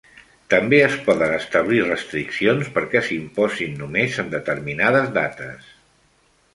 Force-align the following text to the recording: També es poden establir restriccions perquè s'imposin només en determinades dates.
També 0.53 0.79
es 0.85 0.95
poden 1.09 1.33
establir 1.35 1.83
restriccions 1.89 2.73
perquè 2.79 3.05
s'imposin 3.11 3.79
només 3.85 4.21
en 4.27 4.35
determinades 4.35 5.17
dates. 5.23 5.73